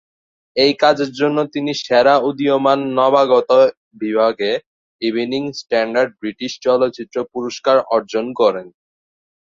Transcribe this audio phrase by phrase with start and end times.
[0.55, 3.49] এই কাজের জন্য তিনি সেরা উদীয়মান নবাগত
[4.01, 4.51] বিভাগে
[5.01, 8.67] ইভনিং স্ট্যান্ডার্ড ব্রিটিশ চলচ্চিত্র পুরস্কার অর্জন করেন।